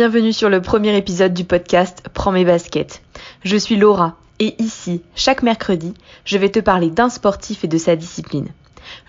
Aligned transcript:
Bienvenue 0.00 0.32
sur 0.32 0.48
le 0.48 0.62
premier 0.62 0.96
épisode 0.96 1.34
du 1.34 1.44
podcast 1.44 2.02
Prends 2.14 2.32
mes 2.32 2.46
baskets. 2.46 3.02
Je 3.44 3.58
suis 3.58 3.76
Laura 3.76 4.16
et 4.38 4.54
ici, 4.58 5.02
chaque 5.14 5.42
mercredi, 5.42 5.92
je 6.24 6.38
vais 6.38 6.48
te 6.48 6.58
parler 6.58 6.88
d'un 6.88 7.10
sportif 7.10 7.64
et 7.64 7.68
de 7.68 7.76
sa 7.76 7.96
discipline. 7.96 8.48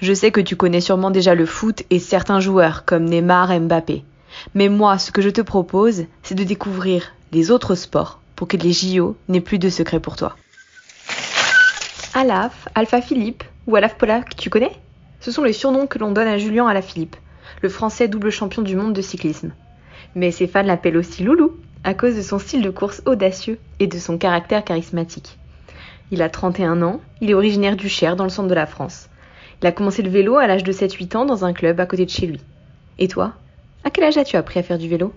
Je 0.02 0.12
sais 0.12 0.32
que 0.32 0.42
tu 0.42 0.58
connais 0.58 0.82
sûrement 0.82 1.10
déjà 1.10 1.34
le 1.34 1.46
foot 1.46 1.84
et 1.92 2.00
certains 2.00 2.42
joueurs 2.42 2.84
comme 2.84 3.06
Neymar 3.06 3.54
et 3.54 3.62
Mbappé. 3.62 4.04
Mais 4.54 4.68
moi, 4.68 4.98
ce 4.98 5.12
que 5.12 5.22
je 5.22 5.30
te 5.30 5.40
propose, 5.40 6.08
c'est 6.24 6.36
de 6.36 6.44
découvrir 6.44 7.14
les 7.32 7.52
autres 7.52 7.76
sports 7.76 8.20
pour 8.36 8.50
que 8.50 8.58
les 8.58 8.74
JO 8.74 9.16
n'aient 9.30 9.40
plus 9.40 9.60
de 9.60 9.70
secrets 9.70 10.02
pour 10.02 10.18
toi. 10.18 10.36
Alaf, 12.14 12.68
Alpha 12.76 13.02
Philippe 13.02 13.46
ou 13.66 13.78
Alaf 13.78 13.96
Polak, 13.96 14.36
tu 14.36 14.50
connais? 14.50 14.76
Ce 15.22 15.32
sont 15.32 15.46
les 15.46 15.54
surnoms 15.54 15.88
que 15.88 16.00
l'on 16.00 16.12
donne 16.12 16.28
à 16.28 16.38
Julien 16.38 16.68
Alaphilippe, 16.68 17.16
le 17.62 17.70
français 17.70 18.10
double 18.10 18.30
champion 18.30 18.62
du 18.62 18.76
monde 18.76 18.92
de 18.92 19.02
cyclisme 19.02 19.54
mais 20.16 20.32
ses 20.32 20.48
fans 20.48 20.64
l'appellent 20.64 20.98
aussi 20.98 21.24
Loulou, 21.24 21.58
à 21.84 21.94
cause 21.94 22.16
de 22.16 22.22
son 22.22 22.40
style 22.40 22.62
de 22.62 22.70
course 22.70 23.02
audacieux 23.06 23.60
et 23.80 23.88
de 23.88 23.98
son 23.98 24.18
caractère 24.18 24.64
charismatique. 24.64 25.38
Il 26.12 26.22
a 26.22 26.30
31 26.30 26.82
ans, 26.82 27.02
il 27.22 27.30
est 27.30 27.36
originaire 27.36 27.76
du 27.76 27.90
Cher, 27.90 28.16
dans 28.16 28.26
le 28.26 28.30
centre 28.30 28.50
de 28.50 28.54
la 28.54 28.66
France. 28.66 29.10
Il 29.62 29.68
a 29.68 29.72
commencé 29.72 30.02
le 30.02 30.10
vélo 30.10 30.38
à 30.38 30.48
l'âge 30.48 30.64
de 30.64 30.72
7-8 30.72 31.18
ans 31.18 31.26
dans 31.26 31.46
un 31.46 31.54
club 31.54 31.80
à 31.80 31.86
côté 31.86 32.06
de 32.06 32.10
chez 32.10 32.28
lui. 32.28 32.40
Et 33.00 33.08
toi 33.08 33.34
À 33.84 33.90
quel 33.90 34.04
âge 34.04 34.18
as-tu 34.18 34.36
appris 34.36 34.60
à 34.60 34.64
faire 34.64 34.78
du 34.78 34.90
vélo? 34.90 35.14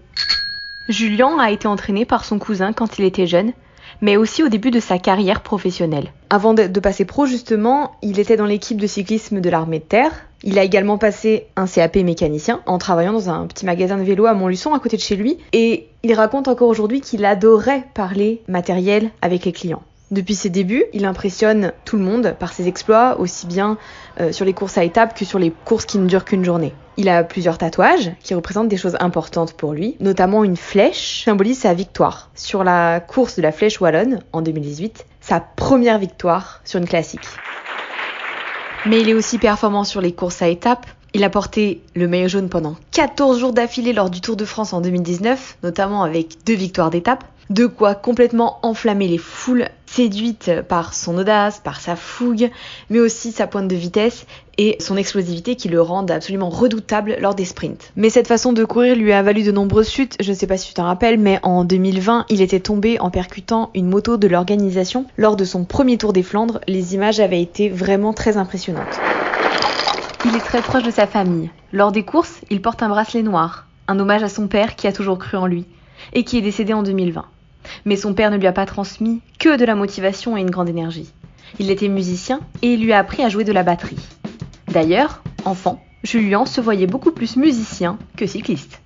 Julien 0.88 1.38
a 1.38 1.50
été 1.50 1.66
entraîné 1.66 2.04
par 2.04 2.24
son 2.24 2.38
cousin 2.38 2.72
quand 2.72 2.98
il 2.98 3.04
était 3.04 3.26
jeune, 3.26 3.52
mais 4.04 4.18
aussi 4.18 4.42
au 4.42 4.50
début 4.50 4.70
de 4.70 4.80
sa 4.80 4.98
carrière 4.98 5.40
professionnelle. 5.40 6.12
Avant 6.28 6.52
de, 6.52 6.66
passer 6.78 7.06
pro, 7.06 7.24
justement, 7.24 7.92
il 8.02 8.20
était 8.20 8.36
dans 8.36 8.44
l'équipe 8.44 8.78
de 8.78 8.86
cyclisme 8.86 9.40
de 9.40 9.48
l'armée 9.48 9.78
de 9.78 9.84
terre. 9.84 10.12
Il 10.42 10.58
a 10.58 10.62
également 10.62 10.98
passé 10.98 11.46
un 11.56 11.66
CAP 11.66 11.96
mécanicien 11.96 12.60
en 12.66 12.76
travaillant 12.76 13.14
dans 13.14 13.30
un 13.30 13.46
petit 13.46 13.64
magasin 13.64 13.96
de 13.96 14.02
vélo 14.02 14.26
à 14.26 14.34
Montluçon 14.34 14.74
à 14.74 14.78
côté 14.78 14.98
de 14.98 15.02
chez 15.02 15.16
lui. 15.16 15.38
Et 15.54 15.88
il 16.02 16.12
raconte 16.12 16.48
encore 16.48 16.68
aujourd'hui 16.68 17.00
qu'il 17.00 17.24
adorait 17.24 17.84
parler 17.94 18.42
matériel 18.46 19.08
avec 19.22 19.46
les 19.46 19.52
clients. 19.52 19.82
Depuis 20.14 20.36
ses 20.36 20.48
débuts, 20.48 20.84
il 20.92 21.06
impressionne 21.06 21.72
tout 21.84 21.96
le 21.96 22.04
monde 22.04 22.36
par 22.38 22.52
ses 22.52 22.68
exploits, 22.68 23.18
aussi 23.18 23.48
bien 23.48 23.76
euh, 24.20 24.30
sur 24.30 24.44
les 24.44 24.52
courses 24.52 24.78
à 24.78 24.84
étapes 24.84 25.18
que 25.18 25.24
sur 25.24 25.40
les 25.40 25.50
courses 25.50 25.86
qui 25.86 25.98
ne 25.98 26.06
durent 26.06 26.24
qu'une 26.24 26.44
journée. 26.44 26.72
Il 26.96 27.08
a 27.08 27.24
plusieurs 27.24 27.58
tatouages 27.58 28.12
qui 28.22 28.32
représentent 28.32 28.68
des 28.68 28.76
choses 28.76 28.96
importantes 29.00 29.54
pour 29.54 29.72
lui, 29.72 29.96
notamment 29.98 30.44
une 30.44 30.56
flèche 30.56 31.16
qui 31.16 31.22
symbolise 31.24 31.58
sa 31.58 31.74
victoire 31.74 32.30
sur 32.36 32.62
la 32.62 33.00
course 33.00 33.34
de 33.34 33.42
la 33.42 33.50
flèche 33.50 33.80
wallonne 33.80 34.20
en 34.32 34.40
2018, 34.40 35.04
sa 35.20 35.40
première 35.40 35.98
victoire 35.98 36.60
sur 36.64 36.78
une 36.78 36.86
classique. 36.86 37.26
Mais 38.86 39.00
il 39.00 39.08
est 39.08 39.14
aussi 39.14 39.38
performant 39.38 39.82
sur 39.82 40.00
les 40.00 40.12
courses 40.12 40.42
à 40.42 40.46
étapes. 40.46 40.86
Il 41.12 41.24
a 41.24 41.30
porté 41.30 41.82
le 41.96 42.06
maillot 42.06 42.28
jaune 42.28 42.48
pendant 42.48 42.76
14 42.92 43.40
jours 43.40 43.52
d'affilée 43.52 43.92
lors 43.92 44.10
du 44.10 44.20
Tour 44.20 44.36
de 44.36 44.44
France 44.44 44.72
en 44.72 44.80
2019, 44.80 45.58
notamment 45.64 46.04
avec 46.04 46.44
deux 46.46 46.54
victoires 46.54 46.90
d'étape. 46.90 47.24
De 47.50 47.66
quoi 47.66 47.94
complètement 47.94 48.58
enflammer 48.62 49.06
les 49.06 49.18
foules 49.18 49.68
séduites 49.86 50.50
par 50.66 50.94
son 50.94 51.18
audace, 51.18 51.60
par 51.62 51.78
sa 51.80 51.94
fougue, 51.94 52.50
mais 52.88 53.00
aussi 53.00 53.32
sa 53.32 53.46
pointe 53.46 53.68
de 53.68 53.76
vitesse 53.76 54.26
et 54.56 54.76
son 54.80 54.96
explosivité 54.96 55.54
qui 55.54 55.68
le 55.68 55.80
rendent 55.80 56.10
absolument 56.10 56.48
redoutable 56.48 57.16
lors 57.20 57.34
des 57.34 57.44
sprints. 57.44 57.92
Mais 57.96 58.08
cette 58.08 58.28
façon 58.28 58.52
de 58.52 58.64
courir 58.64 58.96
lui 58.96 59.12
a 59.12 59.22
valu 59.22 59.42
de 59.42 59.52
nombreuses 59.52 59.90
chutes, 59.90 60.16
je 60.20 60.30
ne 60.30 60.36
sais 60.36 60.46
pas 60.46 60.56
si 60.56 60.68
tu 60.68 60.74
t'en 60.74 60.84
rappelles, 60.84 61.18
mais 61.18 61.38
en 61.42 61.64
2020, 61.64 62.26
il 62.30 62.40
était 62.40 62.60
tombé 62.60 62.98
en 62.98 63.10
percutant 63.10 63.70
une 63.74 63.88
moto 63.88 64.16
de 64.16 64.26
l'organisation. 64.26 65.04
Lors 65.16 65.36
de 65.36 65.44
son 65.44 65.64
premier 65.64 65.98
tour 65.98 66.12
des 66.12 66.22
Flandres, 66.22 66.60
les 66.66 66.94
images 66.94 67.20
avaient 67.20 67.42
été 67.42 67.68
vraiment 67.68 68.14
très 68.14 68.36
impressionnantes. 68.36 69.00
Il 70.24 70.34
est 70.34 70.40
très 70.40 70.62
proche 70.62 70.84
de 70.84 70.90
sa 70.90 71.06
famille. 71.06 71.50
Lors 71.72 71.92
des 71.92 72.04
courses, 72.04 72.40
il 72.50 72.62
porte 72.62 72.82
un 72.82 72.88
bracelet 72.88 73.22
noir, 73.22 73.66
un 73.86 74.00
hommage 74.00 74.22
à 74.22 74.28
son 74.30 74.48
père 74.48 74.76
qui 74.76 74.86
a 74.86 74.92
toujours 74.92 75.18
cru 75.18 75.36
en 75.36 75.46
lui 75.46 75.66
et 76.14 76.24
qui 76.24 76.38
est 76.38 76.42
décédé 76.42 76.72
en 76.72 76.82
2020. 76.82 77.24
Mais 77.84 77.96
son 77.96 78.14
père 78.14 78.30
ne 78.30 78.36
lui 78.36 78.46
a 78.46 78.52
pas 78.52 78.66
transmis 78.66 79.20
que 79.38 79.56
de 79.56 79.64
la 79.64 79.74
motivation 79.74 80.36
et 80.36 80.40
une 80.40 80.50
grande 80.50 80.68
énergie. 80.68 81.10
Il 81.58 81.70
était 81.70 81.88
musicien 81.88 82.40
et 82.62 82.74
il 82.74 82.82
lui 82.82 82.92
a 82.92 82.98
appris 82.98 83.22
à 83.22 83.28
jouer 83.28 83.44
de 83.44 83.52
la 83.52 83.62
batterie. 83.62 83.98
D'ailleurs, 84.68 85.22
enfant, 85.44 85.82
Julien 86.02 86.46
se 86.46 86.60
voyait 86.60 86.86
beaucoup 86.86 87.12
plus 87.12 87.36
musicien 87.36 87.98
que 88.16 88.26
cycliste. 88.26 88.80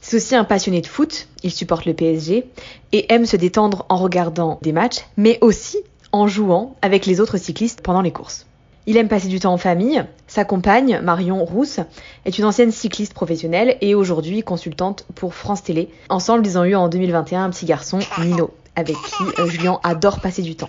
C'est 0.00 0.18
aussi 0.18 0.36
un 0.36 0.44
passionné 0.44 0.80
de 0.80 0.86
foot, 0.86 1.28
il 1.42 1.50
supporte 1.50 1.84
le 1.84 1.94
PSG 1.94 2.46
et 2.92 3.12
aime 3.12 3.26
se 3.26 3.36
détendre 3.36 3.86
en 3.88 3.96
regardant 3.96 4.60
des 4.62 4.72
matchs, 4.72 5.04
mais 5.16 5.38
aussi 5.40 5.78
en 6.12 6.28
jouant 6.28 6.76
avec 6.80 7.06
les 7.06 7.20
autres 7.20 7.38
cyclistes 7.38 7.80
pendant 7.82 8.02
les 8.02 8.12
courses. 8.12 8.46
Il 8.88 8.96
aime 8.96 9.08
passer 9.08 9.26
du 9.26 9.40
temps 9.40 9.52
en 9.52 9.58
famille. 9.58 10.04
Sa 10.28 10.44
compagne, 10.44 11.00
Marion 11.02 11.44
Rousse, 11.44 11.80
est 12.24 12.38
une 12.38 12.44
ancienne 12.44 12.70
cycliste 12.70 13.14
professionnelle 13.14 13.76
et 13.80 13.96
aujourd'hui 13.96 14.44
consultante 14.44 15.06
pour 15.16 15.34
France 15.34 15.64
Télé. 15.64 15.88
Ensemble, 16.08 16.46
ils 16.46 16.56
ont 16.56 16.64
eu 16.64 16.76
en 16.76 16.88
2021 16.88 17.44
un 17.44 17.50
petit 17.50 17.66
garçon, 17.66 17.98
Nino, 18.20 18.54
avec 18.76 18.94
qui 18.94 19.40
euh, 19.40 19.48
Julien 19.48 19.80
adore 19.82 20.20
passer 20.20 20.42
du 20.42 20.54
temps. 20.54 20.68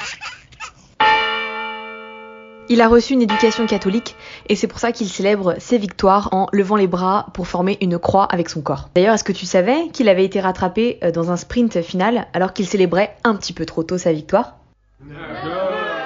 Il 2.70 2.82
a 2.82 2.88
reçu 2.88 3.14
une 3.14 3.22
éducation 3.22 3.68
catholique 3.68 4.16
et 4.50 4.56
c'est 4.56 4.68
pour 4.68 4.80
ça 4.80 4.92
qu'il 4.92 5.08
célèbre 5.08 5.56
ses 5.60 5.78
victoires 5.78 6.30
en 6.32 6.48
levant 6.52 6.76
les 6.76 6.88
bras 6.88 7.28
pour 7.34 7.48
former 7.48 7.78
une 7.82 8.00
croix 8.00 8.26
avec 8.26 8.50
son 8.50 8.62
corps. 8.62 8.90
D'ailleurs, 8.96 9.14
est-ce 9.14 9.24
que 9.24 9.32
tu 9.32 9.46
savais 9.46 9.90
qu'il 9.94 10.10
avait 10.10 10.26
été 10.26 10.42
rattrapé 10.42 10.98
euh, 11.04 11.12
dans 11.12 11.30
un 11.32 11.38
sprint 11.38 11.82
final 11.82 12.26
alors 12.34 12.54
qu'il 12.54 12.66
célébrait 12.66 13.16
un 13.24 13.36
petit 13.36 13.54
peu 13.54 13.66
trop 13.66 13.84
tôt 13.84 14.00
sa 14.00 14.12
victoire? 14.12 14.58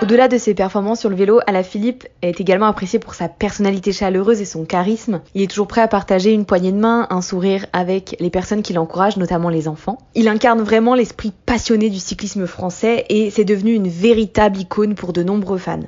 Au-delà 0.02 0.28
de 0.28 0.38
ses 0.38 0.56
performances 0.56 1.00
sur 1.00 1.10
le 1.10 1.16
vélo, 1.16 1.40
Philippe 1.64 2.08
est 2.22 2.42
également 2.42 2.66
apprécié 2.66 2.98
pour 2.98 3.14
sa 3.14 3.30
personnalité 3.30 3.92
chaleureuse 3.92 4.42
et 4.42 4.46
son 4.46 4.66
charisme. 4.66 5.22
Il 5.36 5.44
est 5.44 5.50
toujours 5.50 5.68
prêt 5.68 5.82
à 5.82 5.88
partager 5.88 6.32
une 6.32 6.46
poignée 6.46 6.72
de 6.72 6.78
main, 6.78 7.06
un 7.12 7.22
sourire 7.22 7.68
avec 7.72 8.16
les 8.20 8.32
personnes 8.32 8.64
qui 8.64 8.74
l'encouragent, 8.74 9.18
notamment 9.18 9.50
les 9.50 9.68
enfants. 9.68 10.00
Il 10.16 10.28
incarne 10.28 10.62
vraiment 10.62 10.96
l'esprit 10.96 11.32
passionné 11.46 11.90
du 11.90 12.00
cyclisme 12.00 12.48
français 12.48 13.06
et 13.10 13.30
c'est 13.30 13.46
devenu 13.46 13.74
une 13.74 13.90
véritable 13.90 14.58
icône 14.58 14.96
pour 14.96 15.14
de 15.14 15.22
nombreux 15.22 15.60
fans. 15.60 15.80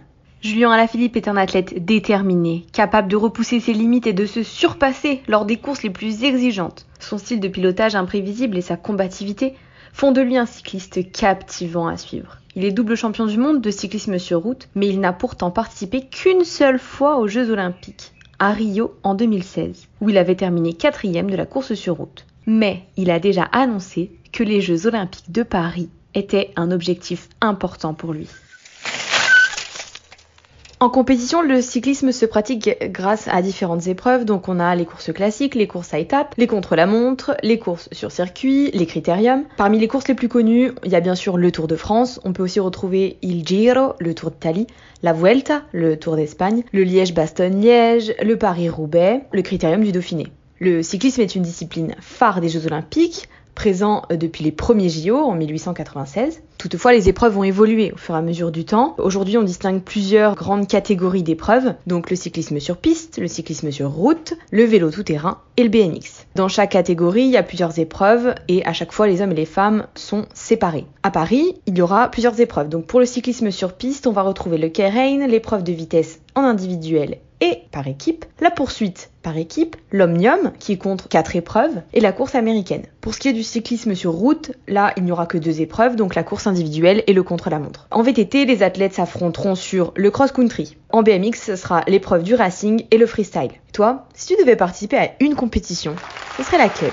Julien 0.42 0.72
Alaphilippe 0.72 1.16
est 1.16 1.28
un 1.28 1.38
athlète 1.38 1.84
déterminé, 1.84 2.66
capable 2.72 3.08
de 3.08 3.16
repousser 3.16 3.60
ses 3.60 3.74
limites 3.74 4.08
et 4.08 4.14
de 4.14 4.26
se 4.26 4.44
surpasser 4.44 5.22
lors 5.28 5.46
des 5.46 5.58
courses 5.58 5.84
les 5.84 5.90
plus 5.90 6.24
exigeantes. 6.24 6.86
Son 7.00 7.18
style 7.18 7.40
de 7.40 7.48
pilotage 7.48 7.96
imprévisible 7.96 8.58
et 8.58 8.62
sa 8.62 8.76
combativité 8.76 9.56
font 9.92 10.12
de 10.12 10.22
lui 10.22 10.38
un 10.38 10.46
cycliste 10.46 11.12
captivant 11.12 11.88
à 11.88 11.98
suivre. 11.98 12.43
Il 12.56 12.66
est 12.66 12.72
double 12.72 12.96
champion 12.96 13.26
du 13.26 13.38
monde 13.38 13.62
de 13.62 13.72
cyclisme 13.72 14.20
sur 14.20 14.42
route, 14.42 14.68
mais 14.76 14.88
il 14.88 15.00
n'a 15.00 15.12
pourtant 15.12 15.50
participé 15.50 16.06
qu'une 16.06 16.44
seule 16.44 16.78
fois 16.78 17.18
aux 17.18 17.28
Jeux 17.28 17.50
olympiques, 17.50 18.12
à 18.38 18.52
Rio 18.52 18.96
en 19.02 19.16
2016, 19.16 19.88
où 20.02 20.10
il 20.10 20.18
avait 20.18 20.36
terminé 20.36 20.74
quatrième 20.74 21.32
de 21.32 21.36
la 21.36 21.48
course 21.48 21.74
sur 21.74 21.96
route. 21.96 22.26
Mais 22.46 22.84
il 22.96 23.10
a 23.10 23.20
déjà 23.20 23.44
annoncé 23.44 24.12
que 24.32 24.44
les 24.44 24.62
Jeux 24.62 24.86
olympiques 24.86 25.32
de 25.32 25.44
Paris 25.44 25.90
étaient 26.14 26.52
un 26.56 26.70
objectif 26.72 27.28
important 27.42 27.96
pour 27.96 28.14
lui. 28.14 28.28
En 30.84 30.90
compétition, 30.90 31.42
le 31.42 31.62
cyclisme 31.62 32.12
se 32.12 32.26
pratique 32.26 32.70
grâce 32.92 33.30
à 33.30 33.42
différentes 33.42 33.88
épreuves. 33.88 34.26
Donc 34.26 34.50
on 34.50 34.60
a 34.60 34.76
les 34.76 34.84
courses 34.84 35.14
classiques, 35.14 35.56
les 35.56 35.66
courses 35.66 35.94
à 35.94 35.98
étapes, 35.98 36.36
les 36.38 36.46
contre-la-montre, 36.46 37.38
les 37.42 37.58
courses 37.58 37.88
sur 37.94 38.12
circuit, 38.12 38.70
les 38.72 38.86
critériums. 38.86 39.46
Parmi 39.56 39.80
les 39.80 39.88
courses 39.88 40.10
les 40.10 40.14
plus 40.14 40.28
connues, 40.28 40.74
il 40.84 40.92
y 40.92 40.96
a 40.96 41.00
bien 41.00 41.16
sûr 41.16 41.38
le 41.38 41.54
Tour 41.54 41.70
de 41.70 41.78
France. 41.78 42.20
On 42.26 42.34
peut 42.34 42.44
aussi 42.44 42.60
retrouver 42.60 43.18
il 43.22 43.48
Giro, 43.48 43.94
le 43.98 44.14
Tour 44.14 44.32
d'Italie, 44.32 44.68
la 45.04 45.14
Vuelta, 45.14 45.62
le 45.72 45.98
Tour 45.98 46.18
d'Espagne, 46.18 46.66
le 46.74 46.84
Liège-Bastogne-Liège, 46.84 48.14
le 48.22 48.38
Paris-Roubaix, 48.38 49.22
le 49.32 49.42
critérium 49.42 49.86
du 49.86 49.94
Dauphiné. 49.94 50.34
Le 50.60 50.84
cyclisme 50.84 51.22
est 51.22 51.34
une 51.34 51.44
discipline 51.44 51.96
phare 52.02 52.42
des 52.42 52.50
Jeux 52.50 52.66
Olympiques 52.66 53.30
présent 53.56 54.04
depuis 54.10 54.44
les 54.44 54.52
premiers 54.52 54.90
JO 54.90 55.18
en 55.18 55.36
1896. 55.36 56.42
Toutefois, 56.64 56.94
les 56.94 57.10
épreuves 57.10 57.38
ont 57.38 57.44
évolué 57.44 57.92
au 57.92 57.98
fur 57.98 58.16
et 58.16 58.18
à 58.18 58.22
mesure 58.22 58.50
du 58.50 58.64
temps. 58.64 58.96
Aujourd'hui, 58.98 59.38
on 59.38 59.44
distingue 59.44 59.82
plusieurs 59.82 60.36
grandes 60.36 60.66
catégories 60.66 61.22
d'épreuves, 61.22 61.76
donc 61.88 62.10
le 62.10 62.16
cyclisme 62.16 62.58
sur 62.62 62.78
piste, 62.78 63.18
le 63.18 63.28
cyclisme 63.28 63.70
sur 63.70 63.90
route, 63.90 64.36
le 64.50 64.64
vélo 64.64 64.90
tout-terrain 64.90 65.40
et 65.58 65.64
le 65.64 65.70
BMX. 65.70 66.26
Dans 66.36 66.48
chaque 66.48 66.72
catégorie, 66.72 67.24
il 67.24 67.32
y 67.32 67.36
a 67.36 67.44
plusieurs 67.44 67.80
épreuves 67.80 68.34
et 68.48 68.66
à 68.66 68.72
chaque 68.72 68.94
fois, 68.94 69.08
les 69.08 69.22
hommes 69.22 69.34
et 69.34 69.36
les 69.36 69.46
femmes 69.46 69.88
sont 69.94 70.26
séparés. 70.34 70.86
À 71.04 71.12
Paris, 71.12 71.60
il 71.66 71.78
y 71.78 71.82
aura 71.82 72.10
plusieurs 72.10 72.40
épreuves. 72.40 72.70
Donc 72.70 72.86
pour 72.86 73.02
le 73.02 73.06
cyclisme 73.06 73.52
sur 73.52 73.74
piste, 73.74 74.08
on 74.08 74.14
va 74.14 74.22
retrouver 74.22 74.58
le 74.58 74.70
K-Rain, 74.70 75.28
l'épreuve 75.28 75.66
de 75.66 75.74
vitesse 75.74 76.22
en 76.34 76.44
individuel 76.44 77.18
et 77.44 77.60
par 77.72 77.88
équipe, 77.88 78.24
la 78.40 78.52
poursuite 78.52 79.12
par 79.22 79.38
équipe, 79.38 79.76
l'Omnium 79.92 80.54
qui 80.60 80.78
compte 80.78 81.10
4 81.10 81.36
épreuves 81.36 81.82
et 81.94 82.00
la 82.00 82.14
course 82.14 82.36
américaine. 82.36 82.84
Pour 83.02 83.14
ce 83.14 83.20
qui 83.20 83.28
est 83.28 83.34
du 83.34 83.44
cyclisme 83.44 83.96
sur 83.96 84.14
route, 84.14 84.54
là 84.70 84.94
il 84.96 85.04
n'y 85.04 85.12
aura 85.12 85.26
que 85.26 85.38
deux 85.38 85.60
épreuves, 85.60 85.98
donc 85.98 86.16
la 86.16 86.24
course 86.24 86.48
individuelle 86.54 87.04
et 87.08 87.14
le 87.14 87.24
contre-la-montre. 87.24 87.88
En 87.92 88.04
VTT, 88.04 88.46
les 88.46 88.62
athlètes 88.62 88.94
s'affronteront 88.94 89.56
sur 89.56 89.92
le 89.96 90.12
cross-country. 90.12 90.78
En 90.92 91.02
BMX, 91.02 91.34
ce 91.34 91.56
sera 91.56 91.84
l'épreuve 91.88 92.24
du 92.24 92.36
racing 92.36 92.86
et 92.92 92.98
le 92.98 93.08
freestyle. 93.08 93.52
Toi, 93.74 94.06
si 94.14 94.28
tu 94.28 94.42
devais 94.42 94.56
participer 94.56 94.98
à 94.98 95.10
une 95.20 95.36
compétition, 95.36 95.96
ce 96.38 96.44
serait 96.44 96.60
laquelle? 96.60 96.92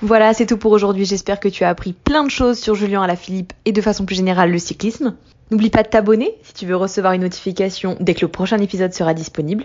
Voilà, 0.00 0.34
c'est 0.34 0.46
tout 0.46 0.56
pour 0.56 0.72
aujourd'hui. 0.72 1.04
J'espère 1.04 1.38
que 1.38 1.48
tu 1.48 1.62
as 1.62 1.68
appris 1.68 1.92
plein 1.92 2.24
de 2.24 2.30
choses 2.30 2.58
sur 2.58 2.74
Julien 2.74 3.02
Alaphilippe 3.02 3.52
et 3.64 3.72
de 3.72 3.80
façon 3.80 4.04
plus 4.04 4.16
générale 4.16 4.50
le 4.50 4.58
cyclisme. 4.58 5.14
N'oublie 5.52 5.70
pas 5.70 5.82
de 5.82 5.88
t'abonner 5.88 6.34
si 6.42 6.54
tu 6.54 6.66
veux 6.66 6.76
recevoir 6.76 7.12
une 7.12 7.22
notification 7.22 7.96
dès 8.00 8.14
que 8.14 8.22
le 8.22 8.28
prochain 8.28 8.58
épisode 8.58 8.94
sera 8.94 9.14
disponible. 9.14 9.64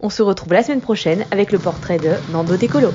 On 0.00 0.10
se 0.10 0.22
retrouve 0.22 0.54
la 0.54 0.62
semaine 0.62 0.80
prochaine 0.80 1.24
avec 1.30 1.52
le 1.52 1.58
portrait 1.58 1.98
de 1.98 2.10
Nando 2.32 2.56
Decolo. 2.56 2.90